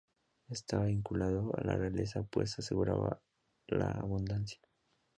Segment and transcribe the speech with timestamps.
[0.49, 3.21] Estaba vinculado a la realeza pues aseguraba
[3.67, 4.59] la abundancia.